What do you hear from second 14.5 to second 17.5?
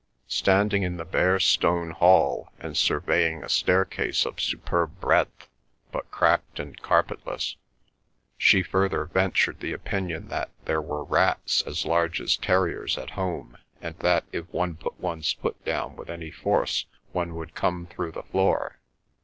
one put one's foot down with any force one